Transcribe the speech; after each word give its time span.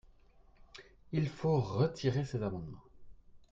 Il 1.11 1.29
faut 1.29 1.59
retirer 1.61 2.25
ces 2.25 2.41
amendements. 2.41 2.83